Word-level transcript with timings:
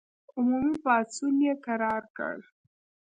عمومي 0.35 0.75
پاڅون 0.83 1.35
یې 1.45 1.53
کرار 1.65 2.03
کړ. 2.17 2.35